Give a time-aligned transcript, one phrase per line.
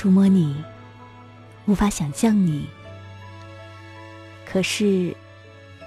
[0.00, 0.56] 触摸你，
[1.66, 2.66] 无法想象你。
[4.46, 5.14] 可是，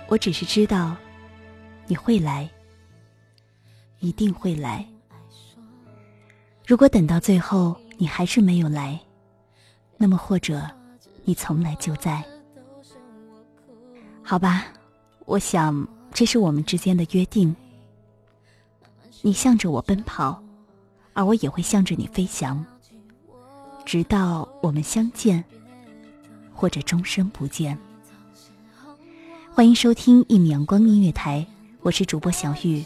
[0.07, 0.95] 我只是知道，
[1.87, 2.47] 你会来，
[4.01, 4.87] 一定会来。
[6.67, 8.99] 如果等到最后你还是没有来，
[9.97, 10.61] 那么或者
[11.23, 12.23] 你从来就在。
[14.21, 14.65] 好吧，
[15.25, 17.55] 我想这是我们之间的约定。
[19.23, 20.39] 你向着我奔跑，
[21.13, 22.63] 而我也会向着你飞翔。
[23.85, 25.43] 直到我们相见，
[26.53, 27.77] 或者终身不见。
[29.53, 31.45] 欢迎收听一米阳光音乐台，
[31.81, 32.83] 我是主播小玉。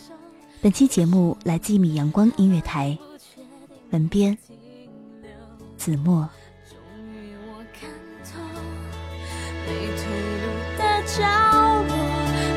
[0.62, 2.98] 本期节目来自一米阳光音乐台，
[3.92, 4.38] 文编
[5.78, 6.28] 子墨。
[7.48, 7.90] 我看
[8.26, 8.40] 透，
[9.66, 10.04] 被退
[10.42, 10.46] 路
[10.78, 11.24] 的角
[11.84, 11.94] 落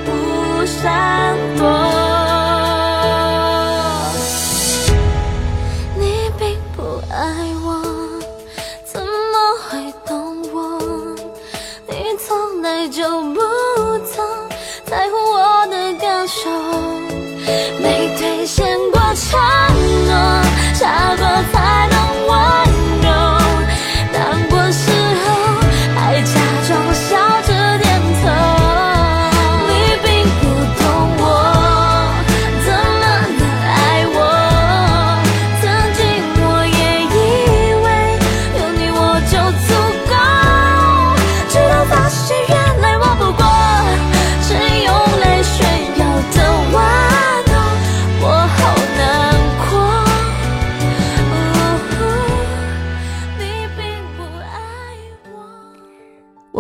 [0.06, 1.90] 不闪躲。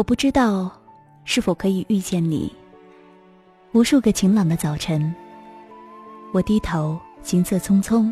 [0.00, 0.72] 我不知道
[1.26, 2.50] 是否可以遇见你。
[3.72, 5.14] 无数个晴朗的早晨，
[6.32, 8.10] 我低头行色匆匆，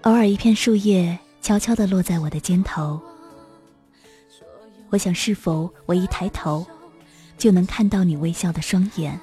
[0.00, 2.98] 偶尔一片树叶悄悄地落在我的肩头。
[4.88, 6.64] 我想，是否我一抬头，
[7.36, 9.20] 就能看到你微笑的双眼，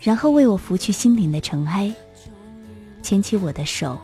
[0.00, 1.94] 然后为我拂去心灵的尘埃，
[3.02, 3.98] 牵起我的手，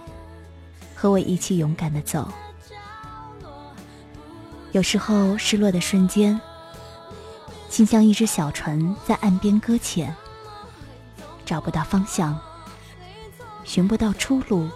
[0.94, 2.30] 和我一起勇敢地走。
[4.76, 6.38] 有时候，失落的瞬间，
[7.70, 10.14] 竟像一只小船在岸边搁浅，
[11.46, 12.38] 找不到方向，
[13.64, 14.68] 寻不到出路，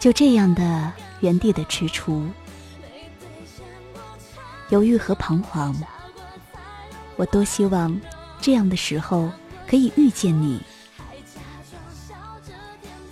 [0.00, 2.26] 就这样的原地的踟蹰，
[4.70, 5.76] 犹豫和彷徨。
[7.16, 7.94] 我多希望
[8.40, 9.30] 这样的时候
[9.68, 10.58] 可以遇见你，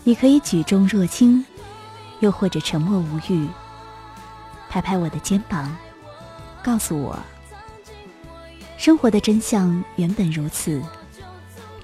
[0.03, 1.45] 你可以举重若轻，
[2.21, 3.47] 又或者沉默无语。
[4.73, 5.77] 拍拍我的肩膀，
[6.65, 7.19] 告诉我，
[8.79, 10.83] 生活的真相原本如此。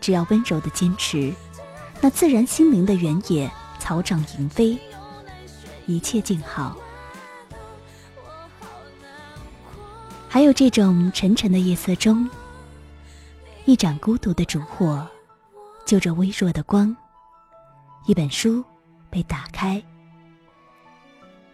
[0.00, 1.30] 只要温柔的坚持，
[2.00, 4.78] 那自然心灵的原野草长莺飞，
[5.84, 6.74] 一切静好。
[10.26, 12.26] 还有这种沉沉的夜色中，
[13.66, 15.06] 一盏孤独的烛火，
[15.84, 16.96] 就着微弱的光，
[18.06, 18.64] 一本书
[19.10, 19.82] 被打开。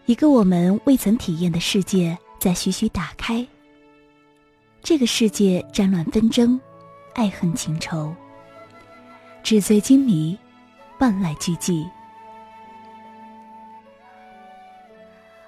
[0.07, 3.47] 一个我们未曾体验的世界在徐徐打开。
[4.83, 6.61] 这个世界战乱纷争，
[7.15, 8.15] 爱恨情仇，
[9.43, 10.39] 纸醉金迷，
[10.99, 11.89] 万籁俱寂。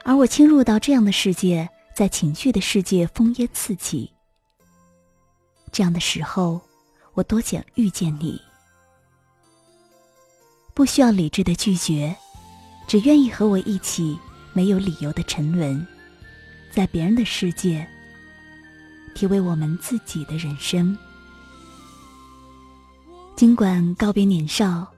[0.04, 4.10] 而我侵入到这样的世界，在情绪的世界烽烟四起。
[5.70, 6.58] 这样的时候，
[7.12, 8.40] 我多想遇见你，
[10.72, 12.16] 不需要理智的拒绝，
[12.86, 14.18] 只愿意和我一起
[14.56, 15.86] 没有理由的沉沦，
[16.70, 17.86] 在别人的世界，
[19.14, 20.96] 体味我们自己的人生。
[23.34, 24.90] 尽管告别年少，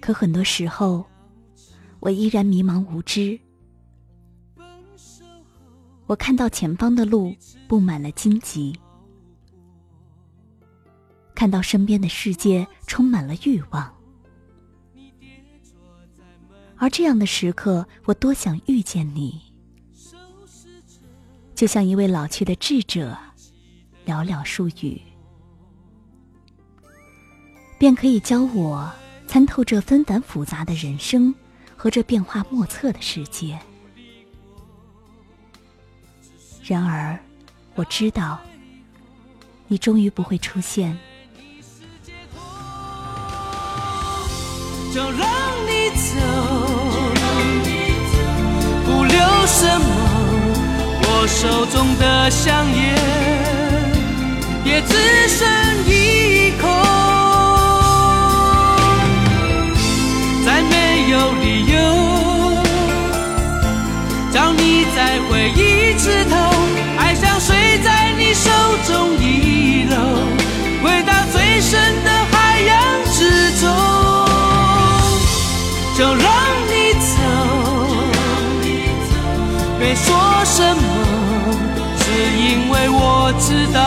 [0.00, 1.04] 可很多时候，
[2.00, 3.38] 我依然迷茫无知。
[6.06, 7.36] 我看到前方的路
[7.68, 8.74] 布满了荆棘，
[11.34, 13.94] 看到身边的世界充满了欲望，
[16.80, 19.38] 而这样的时刻，我多想遇见你，
[21.54, 23.14] 就像一位老去的智者，
[24.06, 24.98] 寥寥数语。
[27.78, 28.90] 便可以教我
[29.26, 31.34] 参透这纷繁复杂的人生
[31.76, 33.58] 和这变化莫测的世界。
[36.64, 37.18] 然而，
[37.74, 38.40] 我知道，
[39.68, 40.98] 你终于不会出现。
[44.92, 45.20] 就让
[45.68, 46.10] 你走，
[48.84, 49.16] 不留
[49.46, 49.86] 什么，
[51.02, 52.98] 我手中的香烟
[54.64, 55.46] 也只剩
[55.86, 56.66] 一口。
[60.44, 61.78] 再没有理由，
[64.32, 66.34] 找你在回忆枝头，
[66.98, 68.50] 爱像水在你手
[68.88, 69.16] 中
[80.60, 80.82] 什么，
[81.98, 82.04] 只
[82.36, 83.80] 因为我知道，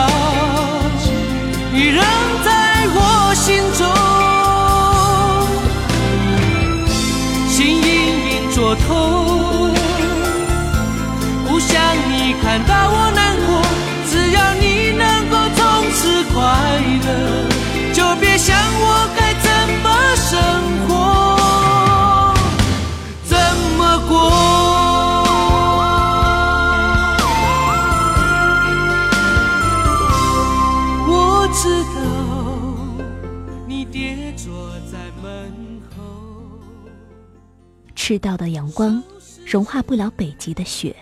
[38.06, 39.02] 赤道的阳光
[39.46, 40.94] 融化不了北极的雪，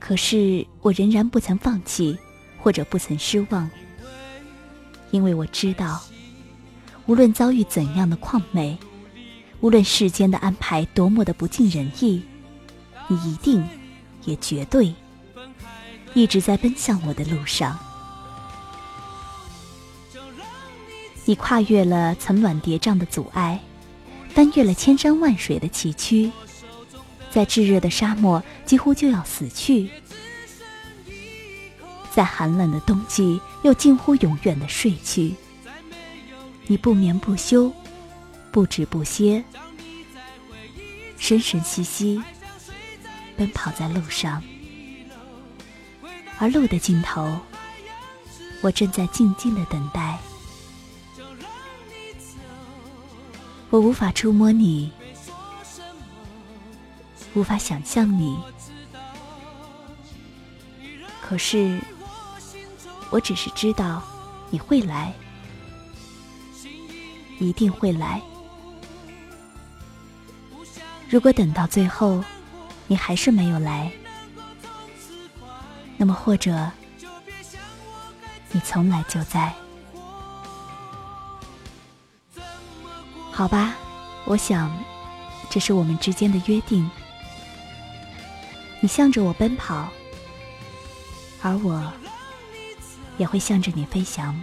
[0.00, 2.18] 可是我仍然不曾放弃，
[2.58, 3.70] 或者不曾失望，
[5.12, 6.02] 因为我知道，
[7.06, 8.76] 无论遭遇怎样的旷美，
[9.60, 12.20] 无论世间的安排多么的不尽人意，
[13.06, 13.64] 你一定，
[14.24, 14.92] 也绝对，
[16.12, 17.78] 一直在奔向我的路上。
[21.24, 23.60] 你跨越了层峦叠嶂的阻碍。
[24.34, 26.30] 翻越了千山万水的崎岖，
[27.30, 29.90] 在炙热的沙漠几乎就要死去，
[32.12, 35.34] 在寒冷的冬季又近乎永远的睡去。
[36.66, 37.72] 你不眠不休，
[38.50, 39.44] 不止不歇，
[41.18, 42.22] 神神兮兮
[43.36, 44.42] 奔跑在路上，
[46.38, 47.36] 而路的尽头，
[48.62, 50.09] 我正在静静的等待。
[53.70, 54.90] 我无法触摸你，
[57.34, 58.36] 无法想象你，
[61.22, 61.80] 可是，
[63.10, 64.02] 我只是知道
[64.50, 65.14] 你会来，
[67.38, 68.20] 一定会来。
[71.08, 72.24] 如果等到最后，
[72.88, 73.88] 你还是没有来，
[75.96, 76.68] 那么或者，
[78.50, 79.54] 你从来就在。
[83.32, 83.74] 好吧，
[84.26, 84.70] 我想，
[85.48, 86.88] 这是我们之间的约定。
[88.80, 89.88] 你向着我奔跑，
[91.42, 91.92] 而我
[93.16, 94.42] 也会向着你飞翔，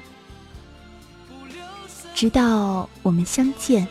[2.15, 3.88] 直到我们相见，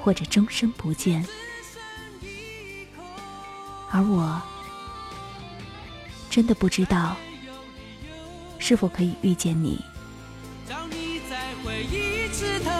[0.00, 1.24] 或者终生不见。
[3.92, 4.40] 而我
[6.28, 7.16] 真的不知道，
[8.58, 9.84] 是否可以遇见你。
[10.68, 12.09] 当你在回忆
[12.40, 12.70] 石头，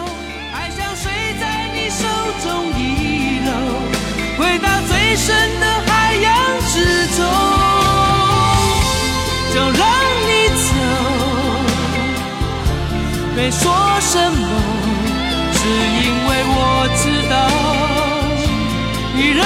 [0.55, 1.43] 爱像碎在
[1.75, 2.03] 你手
[2.41, 2.49] 中
[2.79, 2.81] 遗
[3.45, 3.49] 漏，
[4.39, 6.33] 回到最深的海洋
[6.67, 6.73] 之
[7.15, 7.19] 中，
[9.53, 9.85] 就让
[10.25, 10.65] 你走。
[13.35, 13.61] 没说
[13.99, 14.43] 什么，
[15.53, 16.57] 只因为我
[16.97, 17.35] 知道，
[19.13, 19.45] 你仍